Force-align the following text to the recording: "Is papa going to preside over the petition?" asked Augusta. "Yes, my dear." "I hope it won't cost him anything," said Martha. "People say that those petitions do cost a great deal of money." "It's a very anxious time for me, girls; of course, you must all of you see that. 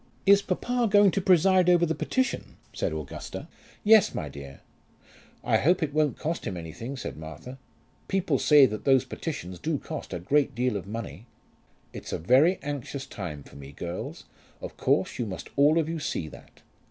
"Is 0.25 0.41
papa 0.41 0.87
going 0.89 1.11
to 1.11 1.21
preside 1.21 1.69
over 1.69 1.85
the 1.85 1.93
petition?" 1.93 2.57
asked 2.73 2.81
Augusta. 2.85 3.47
"Yes, 3.83 4.15
my 4.15 4.29
dear." 4.29 4.61
"I 5.43 5.57
hope 5.57 5.83
it 5.83 5.93
won't 5.93 6.17
cost 6.17 6.45
him 6.47 6.57
anything," 6.57 6.97
said 6.97 7.17
Martha. 7.17 7.59
"People 8.07 8.39
say 8.39 8.65
that 8.65 8.83
those 8.83 9.05
petitions 9.05 9.59
do 9.59 9.77
cost 9.77 10.11
a 10.11 10.17
great 10.19 10.55
deal 10.55 10.75
of 10.75 10.87
money." 10.87 11.27
"It's 11.93 12.11
a 12.11 12.17
very 12.17 12.57
anxious 12.63 13.05
time 13.05 13.43
for 13.43 13.57
me, 13.57 13.73
girls; 13.73 14.23
of 14.59 14.75
course, 14.75 15.19
you 15.19 15.27
must 15.27 15.51
all 15.55 15.77
of 15.77 15.87
you 15.87 15.99
see 15.99 16.27
that. 16.29 16.61